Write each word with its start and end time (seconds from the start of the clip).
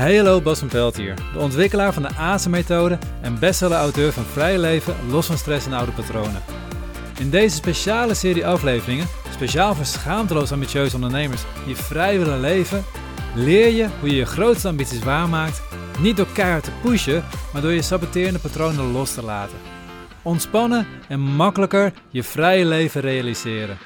Hallo, 0.00 0.40
Bas 0.40 0.58
van 0.58 0.68
Pelt 0.68 0.96
hier, 0.96 1.14
de 1.32 1.38
ontwikkelaar 1.38 1.92
van 1.92 2.02
de 2.02 2.14
ASE-methode 2.16 2.98
en 3.20 3.38
bestseller-auteur 3.38 4.12
van 4.12 4.24
Vrij 4.24 4.58
Leven, 4.58 4.94
Los 5.10 5.26
van 5.26 5.38
Stress 5.38 5.66
en 5.66 5.72
Oude 5.72 5.92
Patronen. 5.92 6.42
In 7.18 7.30
deze 7.30 7.56
speciale 7.56 8.14
serie 8.14 8.46
afleveringen, 8.46 9.06
speciaal 9.32 9.74
voor 9.74 9.84
schaamteloos 9.84 10.52
ambitieuze 10.52 10.94
ondernemers 10.94 11.42
die 11.66 11.76
vrij 11.76 12.18
willen 12.18 12.40
leven, 12.40 12.84
leer 13.34 13.68
je 13.68 13.88
hoe 14.00 14.08
je 14.08 14.16
je 14.16 14.26
grootste 14.26 14.68
ambities 14.68 15.02
waarmaakt, 15.04 15.62
niet 15.98 16.16
door 16.16 16.32
keihard 16.32 16.64
te 16.64 16.72
pushen, 16.82 17.24
maar 17.52 17.62
door 17.62 17.72
je 17.72 17.82
saboterende 17.82 18.38
patronen 18.38 18.92
los 18.92 19.14
te 19.14 19.24
laten. 19.24 19.58
Ontspannen 20.22 20.86
en 21.08 21.20
makkelijker 21.20 21.92
je 22.08 22.22
vrije 22.22 22.64
leven 22.64 23.00
realiseren. 23.00 23.78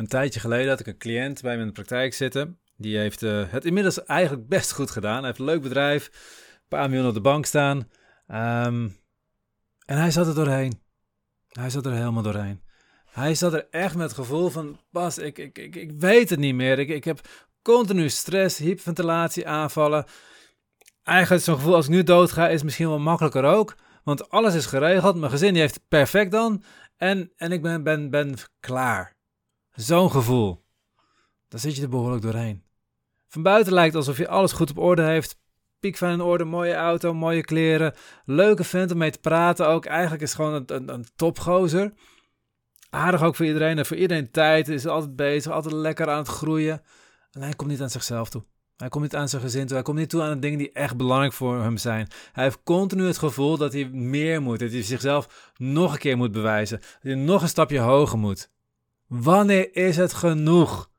Een 0.00 0.06
tijdje 0.06 0.40
geleden 0.40 0.68
had 0.68 0.80
ik 0.80 0.86
een 0.86 0.98
cliënt 0.98 1.42
bij 1.42 1.54
me 1.54 1.60
in 1.60 1.66
de 1.66 1.72
praktijk 1.72 2.14
zitten. 2.14 2.58
Die 2.76 2.98
heeft 2.98 3.22
uh, 3.22 3.44
het 3.48 3.64
inmiddels 3.64 4.04
eigenlijk 4.04 4.48
best 4.48 4.72
goed 4.72 4.90
gedaan. 4.90 5.16
Hij 5.16 5.26
heeft 5.26 5.38
een 5.38 5.44
leuk 5.44 5.62
bedrijf, 5.62 6.06
een 6.06 6.68
paar 6.68 6.90
miljoen 6.90 7.08
op 7.08 7.14
de 7.14 7.20
bank 7.20 7.46
staan. 7.46 7.76
Um, 7.76 8.96
en 9.86 9.98
hij 9.98 10.10
zat 10.10 10.26
er 10.26 10.34
doorheen. 10.34 10.80
Hij 11.48 11.70
zat 11.70 11.86
er 11.86 11.92
helemaal 11.92 12.22
doorheen. 12.22 12.62
Hij 13.04 13.34
zat 13.34 13.52
er 13.52 13.66
echt 13.70 13.94
met 13.94 14.06
het 14.06 14.14
gevoel 14.14 14.48
van, 14.48 14.80
Bas, 14.90 15.18
ik, 15.18 15.38
ik, 15.38 15.58
ik, 15.58 15.76
ik 15.76 15.92
weet 15.92 16.30
het 16.30 16.38
niet 16.38 16.54
meer. 16.54 16.78
Ik, 16.78 16.88
ik 16.88 17.04
heb 17.04 17.20
continu 17.62 18.08
stress, 18.08 18.58
hyperventilatie 18.58 19.48
aanvallen. 19.48 20.04
Eigenlijk 21.02 21.44
zo'n 21.44 21.56
gevoel, 21.56 21.74
als 21.74 21.84
ik 21.84 21.90
nu 21.90 22.02
dood 22.02 22.32
ga, 22.32 22.48
is 22.48 22.62
misschien 22.62 22.88
wel 22.88 22.98
makkelijker 22.98 23.44
ook. 23.44 23.76
Want 24.04 24.30
alles 24.30 24.54
is 24.54 24.66
geregeld. 24.66 25.16
Mijn 25.16 25.30
gezin 25.30 25.54
heeft 25.54 25.74
het 25.74 25.88
perfect 25.88 26.30
dan. 26.30 26.62
En, 26.96 27.32
en 27.36 27.52
ik 27.52 27.62
ben, 27.62 27.82
ben, 27.82 28.10
ben 28.10 28.34
klaar. 28.60 29.18
Zo'n 29.74 30.10
gevoel. 30.10 30.64
Daar 31.48 31.60
zit 31.60 31.76
je 31.76 31.82
er 31.82 31.88
behoorlijk 31.88 32.22
doorheen. 32.22 32.62
Van 33.28 33.42
buiten 33.42 33.72
lijkt 33.72 33.94
alsof 33.94 34.16
je 34.18 34.28
alles 34.28 34.52
goed 34.52 34.70
op 34.70 34.78
orde 34.78 35.02
heeft. 35.02 35.38
Piekfijn 35.80 36.12
in 36.12 36.20
orde, 36.20 36.44
mooie 36.44 36.74
auto, 36.74 37.14
mooie 37.14 37.44
kleren. 37.44 37.94
Leuke 38.24 38.64
vent 38.64 38.90
om 38.90 38.98
mee 38.98 39.10
te 39.10 39.18
praten 39.18 39.68
ook. 39.68 39.84
Eigenlijk 39.84 40.22
is 40.22 40.34
gewoon 40.34 40.54
een, 40.54 40.64
een, 40.66 40.88
een 40.88 41.06
topgozer. 41.16 41.92
Aardig 42.90 43.22
ook 43.22 43.36
voor 43.36 43.46
iedereen 43.46 43.78
en 43.78 43.86
voor 43.86 43.96
iedereen 43.96 44.30
tijd. 44.30 44.68
Is 44.68 44.86
altijd 44.86 45.16
bezig, 45.16 45.52
altijd 45.52 45.74
lekker 45.74 46.08
aan 46.08 46.18
het 46.18 46.28
groeien. 46.28 46.82
En 47.30 47.42
hij 47.42 47.54
komt 47.54 47.70
niet 47.70 47.82
aan 47.82 47.90
zichzelf 47.90 48.30
toe. 48.30 48.44
Hij 48.76 48.88
komt 48.88 49.02
niet 49.02 49.16
aan 49.16 49.28
zijn 49.28 49.42
gezin 49.42 49.66
toe. 49.66 49.74
Hij 49.74 49.82
komt 49.82 49.98
niet 49.98 50.10
toe 50.10 50.22
aan 50.22 50.34
de 50.34 50.38
dingen 50.38 50.58
die 50.58 50.72
echt 50.72 50.96
belangrijk 50.96 51.32
voor 51.32 51.62
hem 51.62 51.76
zijn. 51.76 52.08
Hij 52.32 52.44
heeft 52.44 52.62
continu 52.64 53.06
het 53.06 53.18
gevoel 53.18 53.56
dat 53.56 53.72
hij 53.72 53.88
meer 53.88 54.42
moet. 54.42 54.58
Dat 54.58 54.70
hij 54.70 54.82
zichzelf 54.82 55.52
nog 55.56 55.92
een 55.92 55.98
keer 55.98 56.16
moet 56.16 56.32
bewijzen. 56.32 56.78
Dat 56.78 56.98
hij 57.02 57.14
nog 57.14 57.42
een 57.42 57.48
stapje 57.48 57.78
hoger 57.78 58.18
moet. 58.18 58.50
Wanneer 59.10 59.76
is 59.76 59.96
het 59.96 60.12
genoeg? 60.12 60.90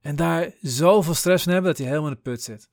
En 0.00 0.16
daar 0.16 0.50
zoveel 0.60 1.14
stress 1.14 1.44
van 1.44 1.52
hebben 1.52 1.70
dat 1.70 1.80
hij 1.80 1.88
helemaal 1.88 2.10
in 2.10 2.14
de 2.14 2.20
put 2.22 2.42
zit. 2.42 2.70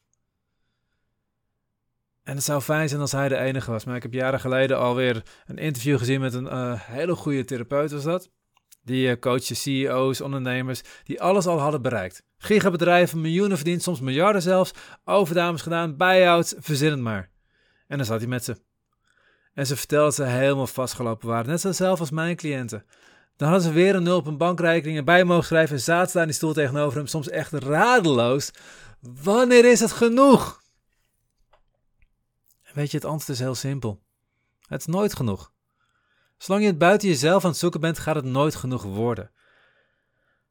En 2.23 2.35
het 2.35 2.43
zou 2.43 2.61
fijn 2.61 2.89
zijn 2.89 3.01
als 3.01 3.11
hij 3.11 3.29
de 3.29 3.37
enige 3.37 3.71
was. 3.71 3.85
Maar 3.85 3.95
ik 3.95 4.01
heb 4.01 4.13
jaren 4.13 4.39
geleden 4.39 4.77
alweer 4.77 5.23
een 5.45 5.57
interview 5.57 5.97
gezien 5.97 6.21
met 6.21 6.33
een 6.33 6.45
uh, 6.45 6.81
hele 6.81 7.15
goede 7.15 7.45
therapeut 7.45 7.91
was 7.91 8.03
dat. 8.03 8.31
Die 8.81 9.09
uh, 9.09 9.19
coachte 9.19 9.55
CEO's, 9.55 10.21
ondernemers, 10.21 10.81
die 11.03 11.21
alles 11.21 11.47
al 11.47 11.59
hadden 11.59 11.81
bereikt. 11.81 12.23
Gigabedrijven, 12.37 13.21
miljoenen 13.21 13.57
verdiend, 13.57 13.83
soms 13.83 13.99
miljarden 13.99 14.41
zelfs. 14.41 14.71
Overdames 15.03 15.61
gedaan, 15.61 15.97
buyouts, 15.97 16.53
verzin 16.57 16.91
het 16.91 16.99
maar. 16.99 17.29
En 17.87 17.97
dan 17.97 18.05
zat 18.05 18.19
hij 18.19 18.29
met 18.29 18.43
ze. 18.43 18.57
En 19.53 19.67
ze 19.67 19.75
vertelde 19.75 20.05
dat 20.05 20.15
ze 20.15 20.23
helemaal 20.23 20.67
vastgelopen 20.67 21.27
waren. 21.27 21.47
Net 21.47 21.75
zoals 21.75 21.99
als 21.99 22.11
mijn 22.11 22.35
cliënten. 22.35 22.85
Dan 23.37 23.49
hadden 23.49 23.67
ze 23.67 23.73
weer 23.73 23.95
een 23.95 24.03
nul 24.03 24.17
op 24.17 24.27
een 24.27 24.37
bankrekening 24.37 24.97
erbij 24.97 25.23
mogen 25.23 25.45
schrijven 25.45 25.75
en 25.75 25.81
zaten 25.81 26.13
daar 26.13 26.21
in 26.21 26.27
die 26.27 26.37
stoel 26.37 26.53
tegenover 26.53 26.97
hem, 26.97 27.07
soms 27.07 27.29
echt 27.29 27.51
radeloos. 27.51 28.51
Wanneer 28.99 29.65
is 29.65 29.79
het 29.79 29.91
genoeg? 29.91 30.61
weet 32.73 32.91
je, 32.91 32.97
het 32.97 33.05
antwoord 33.05 33.29
is 33.29 33.39
heel 33.39 33.55
simpel. 33.55 34.03
Het 34.67 34.79
is 34.79 34.85
nooit 34.85 35.15
genoeg. 35.15 35.51
Zolang 36.37 36.63
je 36.63 36.69
het 36.69 36.77
buiten 36.77 37.07
jezelf 37.07 37.43
aan 37.43 37.49
het 37.49 37.59
zoeken 37.59 37.79
bent, 37.79 37.99
gaat 37.99 38.15
het 38.15 38.25
nooit 38.25 38.55
genoeg 38.55 38.83
worden. 38.83 39.31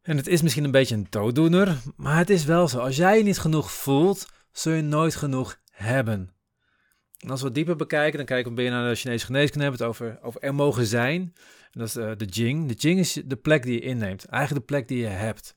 En 0.03 0.17
het 0.17 0.27
is 0.27 0.43
misschien 0.43 0.65
een 0.65 0.71
beetje 0.71 0.95
een 0.95 1.07
dooddoener, 1.11 1.77
maar 1.97 2.17
het 2.17 2.31
is 2.31 2.45
wel 2.45 2.69
zo. 2.69 2.79
Als 2.79 2.97
jij 2.97 3.19
je 3.19 3.25
niet 3.25 3.39
genoeg 3.39 3.73
voelt, 3.73 4.27
zul 4.53 4.73
je 4.73 4.83
nooit 4.83 5.15
genoeg 5.15 5.59
hebben. 5.71 6.36
En 7.19 7.31
als 7.31 7.43
we 7.43 7.53
dieper 7.53 7.77
bekijken, 7.77 8.17
dan 8.17 8.27
kijken 8.27 8.55
we 8.55 8.63
weer 8.63 8.71
naar 8.71 8.89
de 8.89 8.95
Chinese 8.95 9.27
geneeskunde, 9.27 9.65
hebben 9.65 9.81
het 9.81 9.91
over, 9.91 10.19
over 10.23 10.41
er 10.41 10.55
mogen 10.55 10.87
zijn 10.87 11.35
dat 11.77 11.89
is 11.89 11.97
uh, 11.97 12.11
de 12.17 12.25
Jing. 12.25 12.69
De 12.69 12.75
Jing 12.75 12.99
is 12.99 13.23
de 13.25 13.37
plek 13.37 13.63
die 13.63 13.73
je 13.73 13.81
inneemt. 13.81 14.25
Eigenlijk 14.25 14.67
de 14.67 14.73
plek 14.75 14.89
die 14.89 14.99
je 14.99 15.07
hebt. 15.07 15.55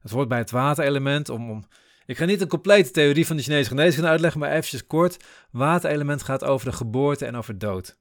Het 0.00 0.10
hoort 0.10 0.28
bij 0.28 0.38
het 0.38 0.50
waterelement. 0.50 1.28
Om, 1.28 1.50
om, 1.50 1.64
ik 2.06 2.16
ga 2.16 2.24
niet 2.24 2.40
een 2.40 2.48
complete 2.48 2.90
theorie 2.90 3.26
van 3.26 3.36
de 3.36 3.42
Chinese 3.42 3.68
geneeskunde 3.68 4.10
uitleggen, 4.10 4.40
maar 4.40 4.50
eventjes 4.50 4.86
kort. 4.86 5.24
Waterelement 5.50 6.22
gaat 6.22 6.44
over 6.44 6.70
de 6.70 6.76
geboorte 6.76 7.26
en 7.26 7.36
over 7.36 7.58
dood. 7.58 7.98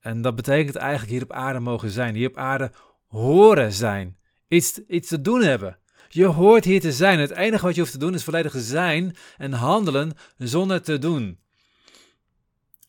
En 0.00 0.22
dat 0.22 0.36
betekent 0.36 0.76
eigenlijk 0.76 1.10
hier 1.10 1.22
op 1.22 1.32
aarde 1.32 1.60
mogen 1.60 1.90
zijn. 1.90 2.14
Hier 2.14 2.28
op 2.28 2.36
aarde 2.36 2.70
horen 3.06 3.72
zijn. 3.72 4.16
Iets, 4.48 4.80
iets 4.86 5.08
te 5.08 5.20
doen 5.20 5.42
hebben. 5.42 5.78
Je 6.08 6.24
hoort 6.26 6.64
hier 6.64 6.80
te 6.80 6.92
zijn. 6.92 7.18
Het 7.18 7.30
enige 7.30 7.64
wat 7.64 7.74
je 7.74 7.80
hoeft 7.80 7.92
te 7.92 7.98
doen 7.98 8.14
is 8.14 8.24
volledig 8.24 8.54
zijn 8.56 9.16
en 9.36 9.52
handelen 9.52 10.12
zonder 10.36 10.82
te 10.82 10.98
doen. 10.98 11.38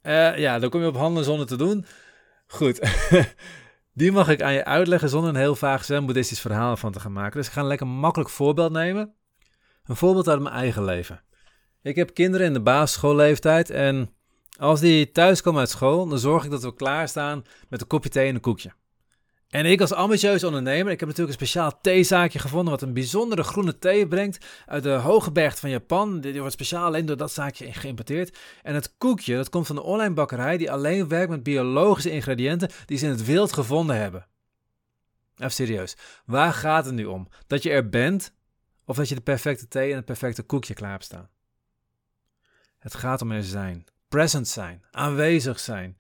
Uh, 0.04 0.38
ja, 0.38 0.60
dan 0.60 0.70
kom 0.70 0.82
je 0.82 0.88
op 0.88 0.96
handelen 0.96 1.24
zonder 1.24 1.48
te 1.48 1.58
doen. 1.58 1.86
Goed. 2.48 2.80
Die 3.94 4.12
mag 4.12 4.30
ik 4.30 4.42
aan 4.42 4.54
je 4.54 4.66
uitleggen 4.66 5.10
zonder 5.10 5.30
een 5.30 5.36
heel 5.36 5.56
vaag 5.56 5.86
zen-boeddhistisch 5.86 6.42
verhaal 6.42 6.78
van 6.78 6.92
te 6.92 7.00
gaan 7.00 7.14
maken. 7.14 7.38
Dus 7.38 7.48
ik 7.48 7.54
ga 7.54 7.62
een 7.62 7.68
lekker 7.68 7.88
makkelijk 7.88 8.30
voorbeeld 8.30 8.72
nemen. 8.72 9.14
Een 9.84 9.96
voorbeeld 9.96 10.28
uit 10.28 10.42
mijn 10.42 10.56
eigen 10.56 10.84
leven. 10.86 11.24
Ik 11.82 11.96
heb 11.96 12.14
kinderen 12.14 12.48
in 12.48 12.54
de 12.54 12.62
basisschoolleeftijd 12.62 13.70
en 13.70 14.14
als 14.58 14.80
die 14.80 15.12
thuiskomen 15.12 15.60
uit 15.60 15.70
school, 15.70 16.08
dan 16.08 16.20
zorg 16.20 16.44
ik 16.44 16.52
dat 16.52 16.64
we 16.64 16.74
klaarstaan 16.74 17.44
met 17.70 17.82
een 17.82 17.88
kopje 17.88 18.10
thee 18.10 18.28
en 18.28 18.36
een 18.36 18.42
koekje. 18.42 18.72
En 19.50 19.66
ik 19.66 19.82
als 19.82 19.94
ambitieus 19.94 20.44
ondernemer, 20.44 20.92
ik 20.92 21.00
heb 21.00 21.10
natuurlijk 21.10 21.40
een 21.40 21.46
speciaal 21.46 21.80
theezaakje 21.82 22.40
gevonden 22.40 22.72
wat 22.72 22.82
een 22.82 22.94
bijzondere 22.94 23.44
groene 23.44 23.78
thee 23.80 24.08
brengt 24.08 24.46
uit 24.66 24.84
de 24.84 24.90
hoge 24.90 25.32
berg 25.32 25.60
van 25.60 25.70
Japan. 25.70 26.22
Die 26.22 26.40
wordt 26.40 26.54
speciaal 26.54 26.86
alleen 26.86 27.06
door 27.06 27.18
dat 27.18 27.32
zaakje 27.32 27.74
geïmporteerd. 27.74 28.38
En 28.64 28.74
het 28.74 28.98
koekje, 28.98 29.36
dat 29.36 29.50
komt 29.50 29.68
van 29.68 29.78
een 29.78 29.84
online 29.84 30.14
bakkerij 30.14 30.58
die 30.58 30.72
alleen 30.72 31.08
werkt 31.08 31.30
met 31.30 31.44
biologische 31.44 32.12
ingrediënten 32.12 32.70
die 32.86 32.98
ze 32.98 33.06
in 33.06 33.12
het 33.12 33.26
wild 33.26 33.54
gevonden 33.54 33.96
hebben. 33.96 34.28
Even 35.38 35.52
serieus, 35.52 35.98
waar 36.26 36.54
gaat 36.54 36.86
het 36.86 36.94
nu 36.94 37.06
om? 37.06 37.28
Dat 37.48 37.64
je 37.64 37.70
er 37.70 37.90
bent 37.90 38.34
of 38.86 38.96
dat 38.96 39.10
je 39.10 39.16
de 39.16 39.22
perfecte 39.22 39.68
thee 39.68 39.90
en 39.90 39.96
het 39.96 40.06
perfecte 40.06 40.44
koekje 40.44 40.74
klaar 40.74 40.92
hebt 40.92 41.04
staan? 41.04 41.30
Het 42.80 42.96
gaat 42.96 43.22
om 43.22 43.32
er 43.32 43.44
zijn, 43.44 43.86
present 44.08 44.48
zijn, 44.48 44.84
aanwezig 44.92 45.60
zijn. 45.60 45.98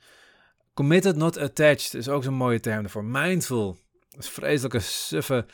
Committed, 0.79 1.15
not 1.15 1.37
attached 1.37 1.93
is 1.93 2.09
ook 2.09 2.23
zo'n 2.23 2.33
mooie 2.33 2.59
term 2.59 2.83
ervoor. 2.83 3.03
Mindful. 3.03 3.77
Dat 4.09 4.23
is 4.23 4.29
vreselijke 4.29 4.79
suffe 4.79 5.45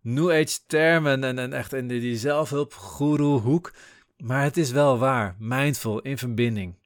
New 0.00 0.30
Age 0.30 0.58
termen 0.66 1.24
en, 1.24 1.38
en 1.38 1.52
echt 1.52 1.72
in 1.72 1.88
die, 1.88 2.00
die 2.00 2.16
zelfhulp 2.16 2.74
hoek. 2.74 3.72
Maar 4.16 4.42
het 4.42 4.56
is 4.56 4.70
wel 4.70 4.98
waar. 4.98 5.36
Mindful, 5.38 6.00
in 6.00 6.18
verbinding. 6.18 6.78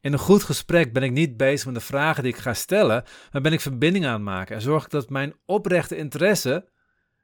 In 0.00 0.12
een 0.12 0.18
goed 0.18 0.42
gesprek 0.42 0.92
ben 0.92 1.02
ik 1.02 1.10
niet 1.10 1.36
bezig 1.36 1.66
met 1.66 1.74
de 1.74 1.80
vragen 1.80 2.22
die 2.22 2.32
ik 2.32 2.38
ga 2.38 2.54
stellen, 2.54 3.04
maar 3.32 3.42
ben 3.42 3.52
ik 3.52 3.60
verbinding 3.60 4.06
aan 4.06 4.12
het 4.12 4.22
maken. 4.22 4.56
En 4.56 4.62
zorg 4.62 4.84
ik 4.84 4.90
dat 4.90 5.10
mijn 5.10 5.34
oprechte 5.46 5.96
interesse, 5.96 6.68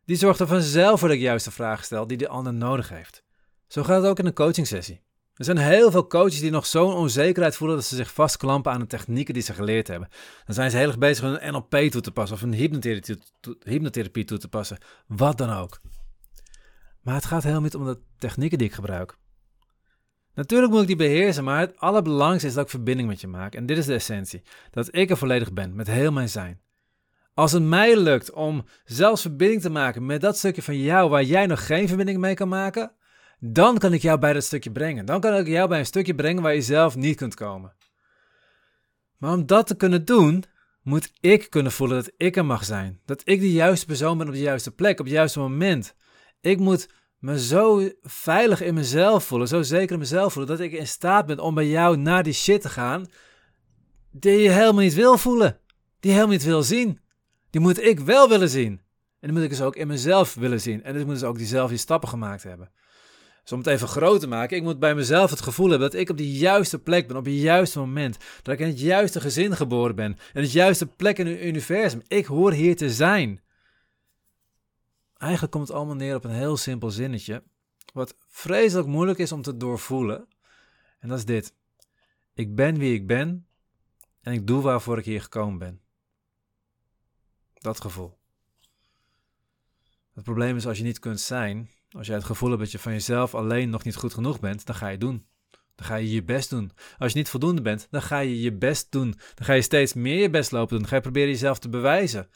die 0.04 0.16
zorgt 0.16 0.40
er 0.40 0.46
vanzelf 0.46 1.00
voor 1.00 1.08
dat 1.08 1.18
ik 1.18 1.44
de 1.44 1.50
vraag 1.50 1.84
stel 1.84 2.06
die 2.06 2.16
de 2.16 2.28
ander 2.28 2.54
nodig 2.54 2.88
heeft. 2.88 3.22
Zo 3.66 3.82
gaat 3.82 4.02
het 4.02 4.10
ook 4.10 4.18
in 4.18 4.26
een 4.26 4.32
coaching 4.32 4.66
sessie. 4.66 5.06
Er 5.38 5.44
zijn 5.44 5.58
heel 5.58 5.90
veel 5.90 6.06
coaches 6.06 6.40
die 6.40 6.50
nog 6.50 6.66
zo'n 6.66 6.94
onzekerheid 6.94 7.56
voelen 7.56 7.76
dat 7.76 7.86
ze 7.86 7.96
zich 7.96 8.12
vastklampen 8.12 8.72
aan 8.72 8.80
de 8.80 8.86
technieken 8.86 9.34
die 9.34 9.42
ze 9.42 9.54
geleerd 9.54 9.88
hebben. 9.88 10.08
Dan 10.44 10.54
zijn 10.54 10.70
ze 10.70 10.76
heel 10.76 10.86
erg 10.86 10.98
bezig 10.98 11.24
om 11.24 11.36
een 11.40 11.52
NLP 11.52 11.90
toe 11.90 12.00
te 12.00 12.10
passen 12.10 12.36
of 12.36 12.42
een 12.42 12.54
hypnotherapie 13.64 14.24
toe 14.24 14.38
te 14.38 14.48
passen. 14.48 14.78
Wat 15.06 15.38
dan 15.38 15.50
ook. 15.50 15.80
Maar 17.02 17.14
het 17.14 17.24
gaat 17.24 17.42
helemaal 17.42 17.62
niet 17.62 17.74
om 17.74 17.84
de 17.84 17.98
technieken 18.18 18.58
die 18.58 18.66
ik 18.66 18.74
gebruik. 18.74 19.16
Natuurlijk 20.34 20.72
moet 20.72 20.80
ik 20.80 20.86
die 20.86 20.96
beheersen, 20.96 21.44
maar 21.44 21.60
het 21.60 21.78
allerbelangrijkste 21.78 22.48
is 22.48 22.54
dat 22.54 22.64
ik 22.64 22.70
verbinding 22.70 23.08
met 23.08 23.20
je 23.20 23.26
maak. 23.26 23.54
En 23.54 23.66
dit 23.66 23.78
is 23.78 23.86
de 23.86 23.94
essentie: 23.94 24.42
dat 24.70 24.94
ik 24.94 25.10
er 25.10 25.16
volledig 25.16 25.52
ben 25.52 25.74
met 25.74 25.86
heel 25.86 26.12
mijn 26.12 26.28
zijn. 26.28 26.60
Als 27.34 27.52
het 27.52 27.62
mij 27.62 27.96
lukt 27.96 28.32
om 28.32 28.64
zelfs 28.84 29.22
verbinding 29.22 29.60
te 29.60 29.70
maken 29.70 30.06
met 30.06 30.20
dat 30.20 30.36
stukje 30.36 30.62
van 30.62 30.78
jou 30.78 31.10
waar 31.10 31.22
jij 31.22 31.46
nog 31.46 31.66
geen 31.66 31.88
verbinding 31.88 32.18
mee 32.18 32.34
kan 32.34 32.48
maken, 32.48 32.92
dan 33.38 33.78
kan 33.78 33.92
ik 33.92 34.02
jou 34.02 34.18
bij 34.18 34.32
dat 34.32 34.44
stukje 34.44 34.70
brengen. 34.70 35.06
Dan 35.06 35.20
kan 35.20 35.34
ik 35.34 35.46
jou 35.46 35.68
bij 35.68 35.78
een 35.78 35.86
stukje 35.86 36.14
brengen 36.14 36.42
waar 36.42 36.54
je 36.54 36.62
zelf 36.62 36.96
niet 36.96 37.16
kunt 37.16 37.34
komen. 37.34 37.76
Maar 39.16 39.32
om 39.32 39.46
dat 39.46 39.66
te 39.66 39.76
kunnen 39.76 40.04
doen, 40.04 40.44
moet 40.82 41.12
ik 41.20 41.50
kunnen 41.50 41.72
voelen 41.72 41.96
dat 41.96 42.12
ik 42.16 42.36
er 42.36 42.44
mag 42.44 42.64
zijn. 42.64 43.00
Dat 43.04 43.22
ik 43.24 43.40
de 43.40 43.52
juiste 43.52 43.86
persoon 43.86 44.18
ben 44.18 44.26
op 44.26 44.32
de 44.32 44.40
juiste 44.40 44.70
plek, 44.70 44.98
op 44.98 45.04
het 45.04 45.14
juiste 45.14 45.38
moment. 45.38 45.94
Ik 46.40 46.58
moet 46.58 46.88
me 47.18 47.40
zo 47.40 47.90
veilig 48.02 48.60
in 48.60 48.74
mezelf 48.74 49.24
voelen, 49.24 49.48
zo 49.48 49.62
zeker 49.62 49.92
in 49.92 49.98
mezelf 49.98 50.32
voelen, 50.32 50.56
dat 50.56 50.66
ik 50.66 50.72
in 50.72 50.86
staat 50.86 51.26
ben 51.26 51.38
om 51.38 51.54
bij 51.54 51.68
jou 51.68 51.96
naar 51.96 52.22
die 52.22 52.32
shit 52.32 52.60
te 52.60 52.68
gaan 52.68 53.06
die 54.10 54.38
je 54.38 54.50
helemaal 54.50 54.82
niet 54.82 54.94
wil 54.94 55.18
voelen, 55.18 55.60
die 56.00 56.10
je 56.10 56.16
helemaal 56.16 56.36
niet 56.36 56.44
wil 56.44 56.62
zien. 56.62 57.00
Die 57.50 57.60
moet 57.60 57.82
ik 57.82 58.00
wel 58.00 58.28
willen 58.28 58.48
zien. 58.48 58.80
En 59.20 59.28
dan 59.28 59.32
moet 59.32 59.42
ik 59.42 59.50
dus 59.50 59.62
ook 59.62 59.76
in 59.76 59.86
mezelf 59.86 60.34
willen 60.34 60.60
zien. 60.60 60.82
En 60.82 60.92
dus 60.92 61.04
moet 61.04 61.12
dus 61.12 61.24
ook 61.24 61.38
diezelfde 61.38 61.76
stappen 61.76 62.08
gemaakt 62.08 62.42
hebben. 62.42 62.70
Dus 63.48 63.56
om 63.56 63.62
het 63.64 63.72
even 63.72 63.88
groot 63.88 64.20
te 64.20 64.26
maken, 64.26 64.56
ik 64.56 64.62
moet 64.62 64.78
bij 64.78 64.94
mezelf 64.94 65.30
het 65.30 65.40
gevoel 65.40 65.68
hebben 65.70 65.90
dat 65.90 66.00
ik 66.00 66.10
op 66.10 66.16
de 66.16 66.32
juiste 66.32 66.78
plek 66.78 67.06
ben, 67.06 67.16
op 67.16 67.24
het 67.24 67.34
juiste 67.34 67.78
moment. 67.78 68.16
Dat 68.42 68.54
ik 68.54 68.60
in 68.60 68.66
het 68.66 68.80
juiste 68.80 69.20
gezin 69.20 69.56
geboren 69.56 69.94
ben. 69.94 70.18
In 70.34 70.42
het 70.42 70.52
juiste 70.52 70.86
plek 70.86 71.18
in 71.18 71.26
het 71.26 71.40
universum. 71.40 72.02
Ik 72.08 72.26
hoor 72.26 72.52
hier 72.52 72.76
te 72.76 72.90
zijn. 72.90 73.40
Eigenlijk 75.16 75.52
komt 75.52 75.68
het 75.68 75.76
allemaal 75.76 75.94
neer 75.94 76.14
op 76.14 76.24
een 76.24 76.30
heel 76.30 76.56
simpel 76.56 76.90
zinnetje. 76.90 77.42
Wat 77.92 78.16
vreselijk 78.28 78.88
moeilijk 78.88 79.18
is 79.18 79.32
om 79.32 79.42
te 79.42 79.56
doorvoelen. 79.56 80.28
En 80.98 81.08
dat 81.08 81.18
is 81.18 81.24
dit. 81.24 81.54
Ik 82.34 82.54
ben 82.54 82.78
wie 82.78 82.94
ik 82.94 83.06
ben 83.06 83.46
en 84.20 84.32
ik 84.32 84.46
doe 84.46 84.62
waarvoor 84.62 84.98
ik 84.98 85.04
hier 85.04 85.22
gekomen 85.22 85.58
ben. 85.58 85.80
Dat 87.54 87.80
gevoel. 87.80 88.18
Het 90.14 90.24
probleem 90.24 90.56
is 90.56 90.66
als 90.66 90.78
je 90.78 90.84
niet 90.84 90.98
kunt 90.98 91.20
zijn, 91.20 91.70
als 91.90 92.06
jij 92.06 92.16
het 92.16 92.24
gevoel 92.24 92.48
hebt 92.48 92.62
dat 92.62 92.70
je 92.70 92.78
van 92.78 92.92
jezelf 92.92 93.34
alleen 93.34 93.70
nog 93.70 93.84
niet 93.84 93.96
goed 93.96 94.14
genoeg 94.14 94.40
bent, 94.40 94.66
dan 94.66 94.74
ga 94.74 94.88
je 94.88 94.98
doen. 94.98 95.26
Dan 95.74 95.86
ga 95.86 95.94
je 95.94 96.10
je 96.10 96.24
best 96.24 96.50
doen. 96.50 96.70
Als 96.98 97.12
je 97.12 97.18
niet 97.18 97.28
voldoende 97.28 97.62
bent, 97.62 97.86
dan 97.90 98.02
ga 98.02 98.18
je 98.18 98.40
je 98.40 98.52
best 98.52 98.92
doen. 98.92 99.10
Dan 99.34 99.46
ga 99.46 99.52
je 99.52 99.62
steeds 99.62 99.94
meer 99.94 100.20
je 100.20 100.30
best 100.30 100.50
lopen 100.50 100.68
doen. 100.68 100.78
Dan 100.78 100.88
ga 100.88 100.94
je 100.94 101.02
proberen 101.02 101.28
jezelf 101.28 101.58
te 101.58 101.68
bewijzen. 101.68 102.28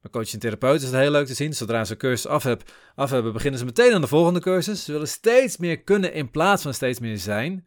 Bij 0.00 0.10
coach 0.10 0.32
en 0.32 0.38
therapeut 0.38 0.82
is 0.82 0.86
het 0.86 1.00
heel 1.00 1.10
leuk 1.10 1.26
te 1.26 1.34
zien. 1.34 1.54
Zodra 1.54 1.84
ze 1.84 1.92
een 1.92 1.98
cursus 1.98 2.26
af, 2.26 2.42
heb, 2.42 2.72
af 2.94 3.10
hebben, 3.10 3.32
beginnen 3.32 3.58
ze 3.58 3.64
meteen 3.64 3.94
aan 3.94 4.00
de 4.00 4.06
volgende 4.06 4.40
cursus. 4.40 4.84
Ze 4.84 4.92
willen 4.92 5.08
steeds 5.08 5.56
meer 5.56 5.82
kunnen 5.82 6.12
in 6.12 6.30
plaats 6.30 6.62
van 6.62 6.74
steeds 6.74 6.98
meer 6.98 7.18
zijn. 7.18 7.66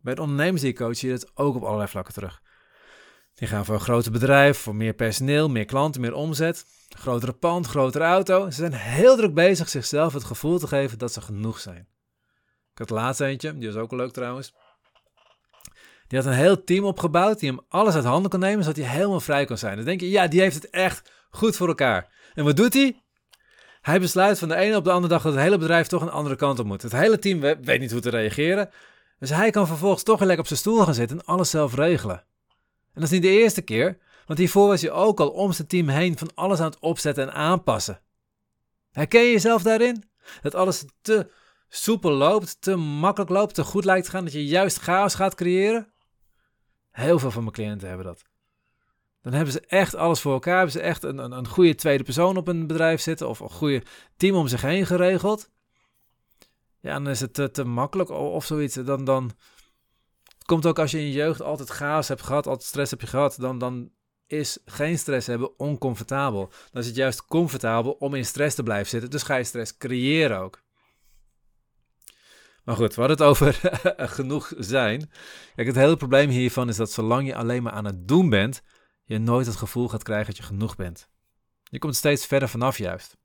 Bij 0.00 0.14
de 0.14 0.20
ondernemers 0.20 0.62
die 0.62 0.72
coach 0.72 0.96
zie 0.96 1.08
je 1.08 1.14
het 1.14 1.30
ook 1.34 1.54
op 1.54 1.62
allerlei 1.62 1.88
vlakken 1.88 2.14
terug. 2.14 2.42
Die 3.36 3.48
gaan 3.48 3.64
voor 3.64 3.74
een 3.74 3.80
groter 3.80 4.12
bedrijf, 4.12 4.58
voor 4.58 4.74
meer 4.74 4.94
personeel, 4.94 5.48
meer 5.48 5.64
klanten, 5.64 6.00
meer 6.00 6.14
omzet. 6.14 6.64
Grotere 6.88 7.32
pand, 7.32 7.66
grotere 7.66 8.04
auto. 8.04 8.50
Ze 8.50 8.56
zijn 8.56 8.72
heel 8.72 9.16
druk 9.16 9.34
bezig 9.34 9.68
zichzelf 9.68 10.12
het 10.12 10.24
gevoel 10.24 10.58
te 10.58 10.66
geven 10.66 10.98
dat 10.98 11.12
ze 11.12 11.20
genoeg 11.20 11.60
zijn. 11.60 11.88
Ik 12.72 12.78
had 12.78 12.90
laatst 12.90 13.20
eentje, 13.20 13.58
die 13.58 13.72
was 13.72 13.82
ook 13.82 13.92
leuk 13.92 14.12
trouwens. 14.12 14.54
Die 16.06 16.18
had 16.18 16.28
een 16.28 16.34
heel 16.34 16.64
team 16.64 16.84
opgebouwd 16.84 17.38
die 17.38 17.50
hem 17.50 17.60
alles 17.68 17.94
uit 17.94 18.04
handen 18.04 18.30
kon 18.30 18.40
nemen, 18.40 18.64
zodat 18.64 18.84
hij 18.84 18.94
helemaal 18.94 19.20
vrij 19.20 19.44
kon 19.44 19.58
zijn. 19.58 19.76
Dan 19.76 19.84
denk 19.84 20.00
je, 20.00 20.10
ja, 20.10 20.26
die 20.26 20.40
heeft 20.40 20.54
het 20.54 20.70
echt 20.70 21.10
goed 21.30 21.56
voor 21.56 21.68
elkaar. 21.68 22.12
En 22.34 22.44
wat 22.44 22.56
doet 22.56 22.74
hij? 22.74 23.02
Hij 23.80 24.00
besluit 24.00 24.38
van 24.38 24.48
de 24.48 24.56
ene 24.56 24.76
op 24.76 24.84
de 24.84 24.90
andere 24.90 25.12
dag 25.12 25.22
dat 25.22 25.32
het 25.32 25.42
hele 25.42 25.58
bedrijf 25.58 25.86
toch 25.86 26.02
een 26.02 26.10
andere 26.10 26.36
kant 26.36 26.58
op 26.58 26.66
moet. 26.66 26.82
Het 26.82 26.92
hele 26.92 27.18
team 27.18 27.40
weet 27.40 27.80
niet 27.80 27.92
hoe 27.92 28.00
te 28.00 28.10
reageren. 28.10 28.70
Dus 29.18 29.30
hij 29.30 29.50
kan 29.50 29.66
vervolgens 29.66 30.02
toch 30.02 30.18
weer 30.18 30.26
lekker 30.26 30.44
op 30.44 30.50
zijn 30.50 30.60
stoel 30.60 30.84
gaan 30.84 30.94
zitten 30.94 31.18
en 31.18 31.24
alles 31.24 31.50
zelf 31.50 31.74
regelen. 31.74 32.24
En 32.96 33.02
dat 33.02 33.10
is 33.10 33.10
niet 33.10 33.22
de 33.22 33.40
eerste 33.40 33.62
keer, 33.62 33.98
want 34.26 34.38
hiervoor 34.38 34.68
was 34.68 34.80
je 34.80 34.90
ook 34.90 35.20
al 35.20 35.30
om 35.30 35.52
zijn 35.52 35.68
team 35.68 35.88
heen 35.88 36.18
van 36.18 36.34
alles 36.34 36.60
aan 36.60 36.70
het 36.70 36.78
opzetten 36.78 37.24
en 37.24 37.32
aanpassen. 37.32 38.00
Herken 38.92 39.22
je 39.22 39.30
jezelf 39.30 39.62
daarin? 39.62 40.04
Dat 40.42 40.54
alles 40.54 40.84
te 41.00 41.30
soepel 41.68 42.10
loopt, 42.10 42.60
te 42.60 42.76
makkelijk 42.76 43.30
loopt, 43.30 43.54
te 43.54 43.64
goed 43.64 43.84
lijkt 43.84 44.04
te 44.04 44.10
gaan, 44.10 44.24
dat 44.24 44.32
je 44.32 44.46
juist 44.46 44.78
chaos 44.78 45.14
gaat 45.14 45.34
creëren? 45.34 45.92
Heel 46.90 47.18
veel 47.18 47.30
van 47.30 47.42
mijn 47.42 47.54
cliënten 47.54 47.88
hebben 47.88 48.06
dat. 48.06 48.22
Dan 49.22 49.32
hebben 49.32 49.52
ze 49.52 49.60
echt 49.60 49.94
alles 49.94 50.20
voor 50.20 50.32
elkaar, 50.32 50.56
hebben 50.56 50.72
ze 50.72 50.80
echt 50.80 51.02
een, 51.02 51.18
een, 51.18 51.32
een 51.32 51.48
goede 51.48 51.74
tweede 51.74 52.04
persoon 52.04 52.36
op 52.36 52.48
een 52.48 52.66
bedrijf 52.66 53.00
zitten 53.00 53.28
of 53.28 53.40
een 53.40 53.50
goede 53.50 53.82
team 54.16 54.36
om 54.36 54.48
zich 54.48 54.60
heen 54.60 54.86
geregeld. 54.86 55.50
Ja, 56.80 56.92
dan 56.92 57.08
is 57.08 57.20
het 57.20 57.34
te, 57.34 57.50
te 57.50 57.64
makkelijk 57.64 58.10
of, 58.10 58.32
of 58.32 58.44
zoiets. 58.44 58.74
Dan, 58.74 59.04
dan, 59.04 59.30
komt 60.46 60.66
ook 60.66 60.78
als 60.78 60.90
je 60.90 60.98
in 60.98 61.04
je 61.04 61.12
jeugd 61.12 61.42
altijd 61.42 61.68
chaos 61.68 62.08
hebt 62.08 62.22
gehad, 62.22 62.46
altijd 62.46 62.68
stress 62.68 62.90
heb 62.90 63.00
je 63.00 63.06
gehad, 63.06 63.36
dan, 63.38 63.58
dan 63.58 63.90
is 64.26 64.58
geen 64.64 64.98
stress 64.98 65.26
hebben 65.26 65.58
oncomfortabel. 65.58 66.52
Dan 66.72 66.82
is 66.82 66.86
het 66.86 66.96
juist 66.96 67.24
comfortabel 67.24 67.92
om 67.92 68.14
in 68.14 68.24
stress 68.24 68.54
te 68.54 68.62
blijven 68.62 68.88
zitten. 68.88 69.10
Dus 69.10 69.22
ga 69.22 69.36
je 69.36 69.44
stress 69.44 69.76
creëren 69.76 70.38
ook. 70.38 70.64
Maar 72.64 72.76
goed, 72.76 72.94
we 72.94 73.00
hadden 73.00 73.18
het 73.18 73.26
over 73.26 73.60
genoeg 74.16 74.52
zijn. 74.58 75.10
Kijk, 75.54 75.66
het 75.66 75.76
hele 75.76 75.96
probleem 75.96 76.30
hiervan 76.30 76.68
is 76.68 76.76
dat 76.76 76.92
zolang 76.92 77.26
je 77.26 77.34
alleen 77.34 77.62
maar 77.62 77.72
aan 77.72 77.84
het 77.84 78.08
doen 78.08 78.28
bent, 78.28 78.62
je 79.04 79.18
nooit 79.18 79.46
het 79.46 79.56
gevoel 79.56 79.88
gaat 79.88 80.02
krijgen 80.02 80.26
dat 80.26 80.36
je 80.36 80.42
genoeg 80.42 80.76
bent. 80.76 81.08
Je 81.62 81.78
komt 81.78 81.96
steeds 81.96 82.26
verder 82.26 82.48
vanaf 82.48 82.78
juist. 82.78 83.16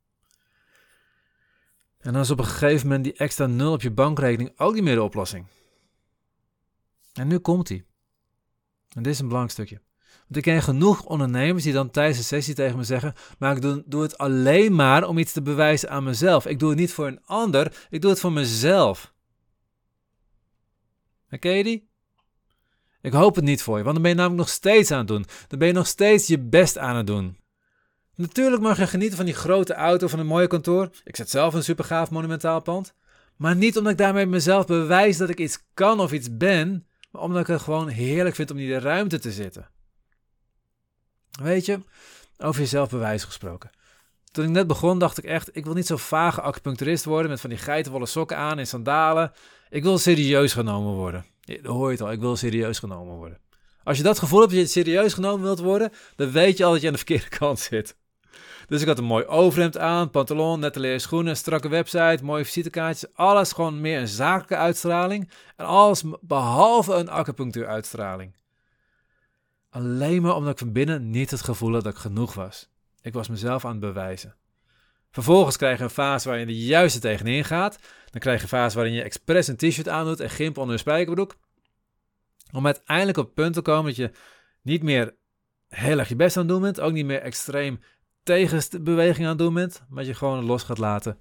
En 1.99 2.13
dan 2.13 2.21
is 2.21 2.31
op 2.31 2.39
een 2.39 2.45
gegeven 2.45 2.87
moment 2.87 3.03
die 3.03 3.13
extra 3.13 3.45
nul 3.45 3.73
op 3.73 3.81
je 3.81 3.91
bankrekening 3.91 4.59
ook 4.59 4.73
niet 4.73 4.83
meer 4.83 4.95
de 4.95 5.03
oplossing. 5.03 5.47
En 7.13 7.27
nu 7.27 7.39
komt 7.39 7.69
hij. 7.69 7.85
En 8.95 9.03
dit 9.03 9.13
is 9.13 9.19
een 9.19 9.27
belangrijk 9.27 9.57
stukje. 9.57 9.81
Want 10.31 10.35
ik 10.35 10.53
ken 10.53 10.61
genoeg 10.61 11.05
ondernemers 11.05 11.63
die 11.63 11.73
dan 11.73 11.91
tijdens 11.91 12.17
de 12.17 12.23
sessie 12.23 12.53
tegen 12.53 12.77
me 12.77 12.83
zeggen: 12.83 13.13
Maar 13.37 13.55
ik 13.55 13.83
doe, 13.85 14.01
het 14.01 14.17
alleen 14.17 14.75
maar 14.75 15.07
om 15.07 15.17
iets 15.17 15.31
te 15.31 15.41
bewijzen 15.41 15.89
aan 15.89 16.03
mezelf. 16.03 16.45
Ik 16.45 16.59
doe 16.59 16.69
het 16.69 16.79
niet 16.79 16.93
voor 16.93 17.07
een 17.07 17.25
ander, 17.25 17.87
ik 17.89 18.01
doe 18.01 18.11
het 18.11 18.19
voor 18.19 18.31
mezelf. 18.31 19.13
Herken 21.27 21.51
je 21.51 21.63
die? 21.63 21.89
Ik 23.01 23.13
hoop 23.13 23.35
het 23.35 23.43
niet 23.43 23.61
voor 23.61 23.77
je, 23.77 23.83
want 23.83 23.93
dan 23.93 24.03
ben 24.03 24.11
je 24.11 24.17
namelijk 24.17 24.41
nog 24.41 24.55
steeds 24.55 24.91
aan 24.91 24.97
het 24.97 25.07
doen. 25.07 25.25
Dan 25.47 25.59
ben 25.59 25.67
je 25.67 25.73
nog 25.73 25.87
steeds 25.87 26.27
je 26.27 26.39
best 26.39 26.77
aan 26.77 26.95
het 26.95 27.07
doen. 27.07 27.37
Natuurlijk 28.15 28.61
mag 28.61 28.77
je 28.77 28.87
genieten 28.87 29.17
van 29.17 29.25
die 29.25 29.33
grote 29.33 29.73
auto, 29.73 30.07
van 30.07 30.19
een 30.19 30.25
mooie 30.25 30.47
kantoor. 30.47 30.89
Ik 31.03 31.15
zet 31.15 31.29
zelf 31.29 31.53
een 31.53 31.63
super 31.63 31.85
gaaf 31.85 32.11
monumentaal 32.11 32.61
pand. 32.61 32.93
Maar 33.35 33.55
niet 33.55 33.77
omdat 33.77 33.91
ik 33.91 33.97
daarmee 33.97 34.25
mezelf 34.25 34.65
bewijs 34.65 35.17
dat 35.17 35.29
ik 35.29 35.39
iets 35.39 35.63
kan 35.73 35.99
of 35.99 36.11
iets 36.11 36.37
ben, 36.37 36.87
maar 37.11 37.21
omdat 37.21 37.41
ik 37.41 37.47
het 37.47 37.61
gewoon 37.61 37.87
heerlijk 37.87 38.35
vind 38.35 38.51
om 38.51 38.57
in 38.57 38.65
die 38.65 38.79
ruimte 38.79 39.19
te 39.19 39.31
zitten. 39.31 39.69
Weet 41.41 41.65
je, 41.65 41.79
over 42.37 42.61
jezelf 42.61 42.89
bewijs 42.89 43.23
gesproken. 43.23 43.69
Toen 44.31 44.45
ik 44.45 44.51
net 44.51 44.67
begon, 44.67 44.99
dacht 44.99 45.17
ik 45.17 45.23
echt: 45.23 45.55
ik 45.55 45.65
wil 45.65 45.73
niet 45.73 45.87
zo 45.87 45.97
vage 45.97 46.41
acupuncturist 46.41 47.05
worden 47.05 47.29
met 47.31 47.41
van 47.41 47.49
die 47.49 47.59
geitenwolle 47.59 48.05
sokken 48.05 48.37
aan 48.37 48.59
en 48.59 48.67
sandalen. 48.67 49.31
Ik 49.69 49.83
wil 49.83 49.97
serieus 49.97 50.53
genomen 50.53 50.93
worden. 50.93 51.25
Ja, 51.41 51.57
hoor 51.63 51.85
je 51.85 51.91
het 51.91 52.01
al, 52.01 52.11
ik 52.11 52.19
wil 52.19 52.35
serieus 52.35 52.79
genomen 52.79 53.15
worden. 53.15 53.39
Als 53.83 53.97
je 53.97 54.03
dat 54.03 54.19
gevoel 54.19 54.39
hebt 54.39 54.51
dat 54.51 54.61
je 54.61 54.67
serieus 54.67 55.13
genomen 55.13 55.41
wilt 55.41 55.59
worden, 55.59 55.91
dan 56.15 56.31
weet 56.31 56.57
je 56.57 56.65
al 56.65 56.71
dat 56.71 56.81
je 56.81 56.87
aan 56.87 56.93
de 56.93 56.99
verkeerde 57.05 57.37
kant 57.37 57.59
zit. 57.59 57.95
Dus 58.71 58.81
ik 58.81 58.87
had 58.87 58.97
een 58.97 59.03
mooi 59.03 59.25
overhemd 59.25 59.77
aan, 59.77 60.09
pantalon, 60.09 60.59
nette 60.59 60.79
leren 60.79 61.01
schoenen, 61.01 61.37
strakke 61.37 61.69
website, 61.69 62.23
mooie 62.23 62.45
visitekaartjes. 62.45 63.13
Alles 63.13 63.51
gewoon 63.51 63.81
meer 63.81 63.99
een 63.99 64.07
zakelijke 64.07 64.55
uitstraling. 64.55 65.29
En 65.55 65.65
alles 65.65 66.03
behalve 66.21 66.93
een 66.93 67.09
acupunctuuruitstraling. 67.09 68.35
Alleen 69.69 70.21
maar 70.21 70.35
omdat 70.35 70.51
ik 70.51 70.57
van 70.57 70.71
binnen 70.71 71.09
niet 71.09 71.31
het 71.31 71.41
gevoel 71.41 71.73
had 71.73 71.83
dat 71.83 71.93
ik 71.93 71.99
genoeg 71.99 72.33
was. 72.33 72.69
Ik 73.01 73.13
was 73.13 73.27
mezelf 73.27 73.65
aan 73.65 73.71
het 73.71 73.79
bewijzen. 73.79 74.35
Vervolgens 75.09 75.57
krijg 75.57 75.77
je 75.77 75.83
een 75.83 75.89
fase 75.89 76.27
waarin 76.27 76.47
je 76.47 76.53
de 76.53 76.65
juiste 76.65 76.99
tegenin 76.99 77.43
gaat. 77.45 77.79
Dan 78.09 78.21
krijg 78.21 78.37
je 78.37 78.43
een 78.43 78.49
fase 78.49 78.75
waarin 78.75 78.93
je 78.93 79.03
expres 79.03 79.47
een 79.47 79.57
t-shirt 79.57 79.89
aandoet 79.89 80.19
en 80.19 80.29
gimp 80.29 80.57
onder 80.57 80.73
een 80.73 80.79
spijkerbroek. 80.79 81.35
Om 82.51 82.65
uiteindelijk 82.65 83.17
op 83.17 83.25
het 83.25 83.33
punt 83.33 83.53
te 83.53 83.61
komen 83.61 83.85
dat 83.85 83.95
je 83.95 84.11
niet 84.61 84.83
meer 84.83 85.15
heel 85.67 85.99
erg 85.99 86.09
je 86.09 86.15
best 86.15 86.37
aan 86.37 86.43
het 86.43 86.51
doen 86.51 86.61
bent. 86.61 86.79
Ook 86.79 86.93
niet 86.93 87.05
meer 87.05 87.21
extreem 87.21 87.79
tegen 88.31 88.83
beweging 88.83 89.23
aan 89.23 89.29
het 89.29 89.37
doen 89.37 89.53
bent. 89.53 89.83
Maar 89.89 90.03
je 90.03 90.13
gewoon 90.13 90.45
los 90.45 90.63
gaat 90.63 90.77
laten. 90.77 91.19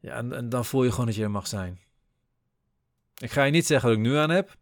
Ja, 0.00 0.14
en, 0.14 0.32
en 0.32 0.48
dan 0.48 0.64
voel 0.64 0.84
je 0.84 0.90
gewoon 0.90 1.06
dat 1.06 1.14
je 1.14 1.22
er 1.22 1.30
mag 1.30 1.46
zijn. 1.46 1.80
Ik 3.18 3.30
ga 3.30 3.44
je 3.44 3.50
niet 3.50 3.66
zeggen 3.66 3.88
dat 3.88 3.98
ik 3.98 4.04
nu 4.04 4.16
aan 4.16 4.30
heb. 4.30 4.56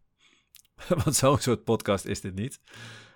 Want 1.03 1.15
zo'n 1.15 1.39
soort 1.39 1.63
podcast 1.63 2.05
is 2.05 2.21
dit 2.21 2.35
niet. 2.35 2.59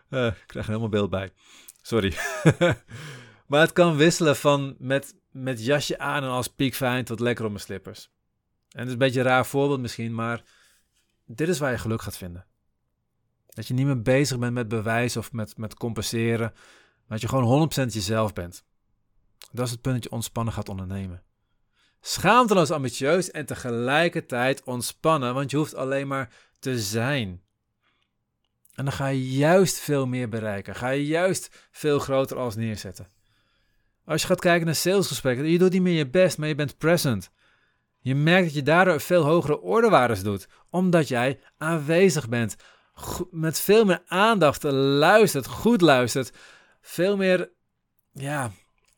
Uh, 0.09 0.25
ik 0.25 0.43
krijg 0.45 0.65
er 0.65 0.71
helemaal 0.71 0.89
beeld 0.89 1.09
bij. 1.09 1.33
Sorry. 1.81 2.13
maar 3.47 3.61
het 3.61 3.73
kan 3.73 3.95
wisselen 3.95 4.35
van 4.35 4.75
met, 4.79 5.15
met 5.31 5.65
jasje 5.65 5.99
aan 5.99 6.23
en 6.23 6.29
als 6.29 6.47
piekfijn 6.47 7.05
tot 7.05 7.19
lekker 7.19 7.45
op 7.45 7.51
mijn 7.51 7.63
slippers. 7.63 8.09
En 8.69 8.79
het 8.79 8.87
is 8.87 8.93
een 8.93 8.99
beetje 8.99 9.19
een 9.19 9.25
raar 9.25 9.45
voorbeeld 9.45 9.79
misschien, 9.79 10.15
maar 10.15 10.43
dit 11.25 11.47
is 11.47 11.59
waar 11.59 11.71
je 11.71 11.77
geluk 11.77 12.01
gaat 12.01 12.17
vinden. 12.17 12.45
Dat 13.47 13.67
je 13.67 13.73
niet 13.73 13.85
meer 13.85 14.01
bezig 14.01 14.39
bent 14.39 14.53
met 14.53 14.67
bewijs 14.67 15.17
of 15.17 15.31
met, 15.31 15.57
met 15.57 15.73
compenseren, 15.73 16.53
dat 17.11 17.21
je 17.21 17.27
gewoon 17.27 17.69
100% 17.69 17.93
jezelf 17.93 18.33
bent. 18.33 18.63
Dat 19.51 19.65
is 19.65 19.71
het 19.71 19.81
punt 19.81 19.95
dat 19.95 20.03
je 20.03 20.11
ontspannen 20.11 20.53
gaat 20.53 20.69
ondernemen. 20.69 21.23
Schaamteloos 22.01 22.71
ambitieus 22.71 23.31
en 23.31 23.45
tegelijkertijd 23.45 24.63
ontspannen, 24.63 25.33
want 25.33 25.51
je 25.51 25.57
hoeft 25.57 25.75
alleen 25.75 26.07
maar 26.07 26.33
te 26.59 26.79
zijn. 26.79 27.41
En 28.73 28.85
dan 28.85 28.93
ga 28.93 29.07
je 29.07 29.31
juist 29.31 29.79
veel 29.79 30.07
meer 30.07 30.29
bereiken. 30.29 30.75
Ga 30.75 30.89
je 30.89 31.05
juist 31.05 31.67
veel 31.71 31.99
groter 31.99 32.37
als 32.37 32.55
neerzetten. 32.55 33.07
Als 34.05 34.21
je 34.21 34.27
gaat 34.27 34.39
kijken 34.39 34.65
naar 34.65 34.75
salesgesprekken, 34.75 35.45
je 35.45 35.57
doet 35.57 35.71
niet 35.71 35.81
meer 35.81 35.97
je 35.97 36.09
best, 36.09 36.37
maar 36.37 36.47
je 36.47 36.55
bent 36.55 36.77
present. 36.77 37.31
Je 37.99 38.15
merkt 38.15 38.45
dat 38.45 38.53
je 38.53 38.63
daardoor 38.63 39.01
veel 39.01 39.23
hogere 39.23 39.61
ordewaardes 39.61 40.23
doet, 40.23 40.47
omdat 40.69 41.07
jij 41.07 41.39
aanwezig 41.57 42.29
bent. 42.29 42.55
Met 43.31 43.59
veel 43.59 43.85
meer 43.85 44.03
aandacht 44.07 44.63
luistert, 44.63 45.47
goed 45.47 45.81
luistert. 45.81 46.31
Veel 46.81 47.17
meer, 47.17 47.51
ja, 48.11 48.51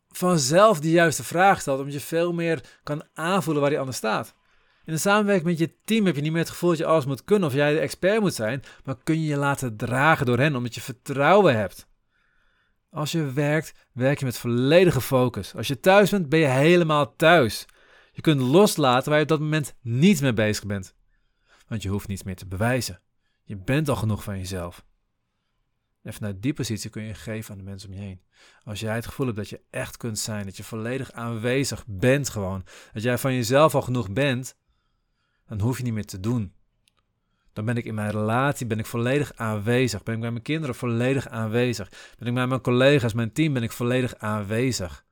vanzelf 0.10 0.80
de 0.80 0.92
juiste 0.92 1.24
vraag 1.24 1.62
stelt, 1.62 1.80
omdat 1.80 1.94
je 1.94 2.00
veel 2.00 2.34
meer 2.34 2.80
kan 2.84 3.04
aanvoelen 3.14 3.62
waar 3.62 3.72
je 3.72 3.80
anders 3.80 3.98
staat. 3.98 4.36
In 4.86 4.94
de 4.94 5.00
samenwerking 5.00 5.48
met 5.48 5.58
je 5.58 5.76
team 5.86 6.06
heb 6.06 6.16
je 6.16 6.22
niet 6.22 6.32
meer 6.32 6.42
het 6.42 6.50
gevoel 6.50 6.70
dat 6.70 6.78
je 6.78 6.86
alles 6.86 7.06
moet 7.06 7.24
kunnen 7.24 7.48
of 7.48 7.54
jij 7.54 7.74
de 7.74 7.80
expert 7.80 8.20
moet 8.20 8.34
zijn, 8.34 8.64
maar 8.84 8.96
kun 9.04 9.22
je 9.22 9.28
je 9.28 9.38
laten 9.38 9.78
dragen 9.78 10.26
door 10.26 10.38
hen 10.38 10.56
omdat 10.56 10.76
je 10.76 10.82
vertrouwen 10.82 11.58
hebt. 11.58 11.88
Als 12.90 13.12
je 13.12 13.32
werkt, 13.32 13.74
werk 13.92 14.20
je 14.20 14.26
met 14.26 14.38
volledige 14.38 15.02
focus. 15.02 15.56
Als 15.56 15.68
je 15.68 15.80
thuis 15.80 16.10
bent, 16.10 16.30
ben 16.30 16.40
je 16.40 16.46
helemaal 16.46 17.16
thuis. 17.16 17.66
Je 18.12 18.22
kunt 18.22 18.42
loslaten 18.42 19.10
waar 19.10 19.18
je 19.18 19.24
op 19.24 19.30
dat 19.30 19.40
moment 19.40 19.76
niet 19.82 20.22
mee 20.22 20.34
bezig 20.34 20.66
bent. 20.66 20.96
Want 21.68 21.84
je 21.84 21.90
hoeft 21.90 22.08
niets 22.08 22.24
meer 22.24 22.36
te 22.36 22.48
bewijzen. 22.48 23.02
Je 23.44 23.58
bent 23.58 23.90
al 23.90 23.96
genoeg 23.96 24.24
van 24.24 24.38
jezelf. 24.38 24.86
En 26.04 26.14
vanuit 26.14 26.42
die 26.42 26.54
positie 26.54 26.90
kun 26.90 27.04
je 27.04 27.14
geven 27.14 27.52
aan 27.52 27.58
de 27.58 27.64
mensen 27.64 27.90
om 27.90 27.96
je 27.96 28.02
heen. 28.02 28.22
Als 28.64 28.80
jij 28.80 28.96
het 28.96 29.06
gevoel 29.06 29.26
hebt 29.26 29.38
dat 29.38 29.50
je 29.50 29.62
echt 29.70 29.98
kunt 29.98 30.20
zijn, 30.20 30.46
dat 30.46 30.58
je 30.58 30.64
volledig 30.64 31.12
aanwezig 31.12 31.84
bent 31.88 32.30
gewoon, 32.30 32.66
dat 32.94 33.04
jij 33.04 33.18
van 33.18 33.34
jezelf 33.34 33.76
al 33.76 33.82
genoeg 33.82 34.12
bent, 34.12 34.56
dan 35.48 35.60
hoef 35.60 35.78
je 35.78 35.84
niet 35.84 35.94
meer 35.94 36.06
te 36.06 36.20
doen. 36.20 36.54
Dan 37.54 37.66
ben 37.66 37.78
ik 37.78 37.86
in 37.86 37.94
mijn 37.94 38.12
relatie 38.12 38.66
ben 38.66 38.80
ik 38.80 38.86
volledig 38.86 39.34
aanwezig. 39.36 40.04
Ben 40.04 40.16
ik 40.16 40.22
bij 40.22 40.32
mijn 40.32 40.44
kinderen 40.44 40.76
volledig 40.76 41.28
aanwezig. 41.28 41.90
Ben 42.18 42.28
ik 42.28 42.34
bij 42.34 42.48
mijn 42.48 42.62
collega's, 42.62 43.14
mijn 43.14 43.32
team 43.32 43.54
ben 43.54 43.64
ik 43.64 43.72
volledig 43.72 44.16
aanwezig. 44.16 45.06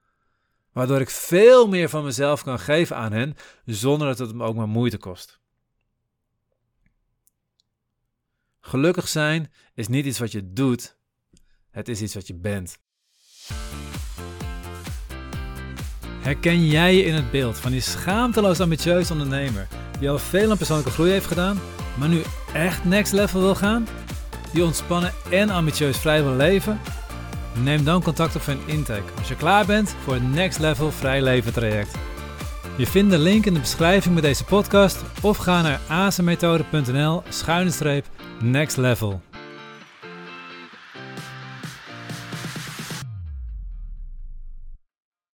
Waardoor 0.72 1.00
ik 1.00 1.10
veel 1.10 1.68
meer 1.68 1.90
van 1.90 2.04
mezelf 2.04 2.44
kan 2.44 2.60
geven 2.60 2.96
aan 2.96 3.12
hen, 3.12 3.36
zonder 3.66 4.08
dat 4.08 4.18
het 4.18 4.36
me 4.36 4.44
ook 4.44 4.56
maar 4.56 4.68
moeite 4.68 4.98
kost. 4.98 5.41
Gelukkig 8.62 9.08
zijn 9.08 9.52
is 9.74 9.88
niet 9.88 10.06
iets 10.06 10.20
wat 10.20 10.32
je 10.32 10.54
doet, 10.54 10.98
het 11.72 11.88
is 11.88 12.02
iets 12.02 12.14
wat 12.14 12.28
je 12.28 12.36
bent. 12.36 12.78
Herken 16.22 16.66
jij 16.68 16.96
je 16.96 17.04
in 17.04 17.14
het 17.14 17.32
beeld 17.32 17.58
van 17.58 17.72
die 17.72 17.82
schaamteloos 17.82 18.60
ambitieus 18.60 19.12
ondernemer 19.12 19.68
die 20.00 20.10
al 20.10 20.20
veel 20.20 20.52
aan 20.52 20.58
persoonlijke 20.58 20.92
groei 20.92 21.12
heeft 21.12 21.26
gedaan, 21.26 21.60
maar 21.98 22.10
nu 22.10 22.22
echt 22.54 22.86
next 22.86 23.14
level 23.14 23.42
wil 23.42 23.56
gaan? 23.56 23.88
Die 24.54 24.64
ontspannen 24.64 25.14
en 25.32 25.50
ambitieus 25.50 25.98
vrij 25.98 26.24
wil 26.24 26.36
leven? 26.36 26.80
Neem 27.64 27.84
dan 27.84 28.04
contact 28.04 28.36
op 28.36 28.42
voor 28.42 28.54
een 28.54 28.68
intake 28.68 29.12
als 29.18 29.28
je 29.28 29.36
klaar 29.36 29.66
bent 29.66 29.96
voor 30.04 30.14
het 30.14 30.34
Next 30.34 30.60
Level 30.60 30.92
Vrij 30.92 31.22
Leven 31.22 31.54
traject. 31.54 31.96
Je 32.78 32.88
vindt 32.88 33.12
de 33.12 33.18
link 33.18 33.46
in 33.46 33.54
de 33.54 33.60
beschrijving 33.60 34.14
bij 34.14 34.24
deze 34.24 34.44
podcast 34.44 35.04
of 35.22 35.38
ga 35.38 35.62
naar 35.62 35.80
azenmethode.nl 35.88 37.24
schuine 37.30 37.72
next 38.44 38.78
level. 38.78 39.22